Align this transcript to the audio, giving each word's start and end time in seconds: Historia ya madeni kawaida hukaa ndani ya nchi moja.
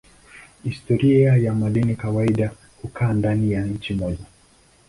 Historia 0.63 1.37
ya 1.37 1.53
madeni 1.53 1.95
kawaida 1.95 2.51
hukaa 2.81 3.13
ndani 3.13 3.51
ya 3.51 3.65
nchi 3.65 3.93
moja. 3.93 4.25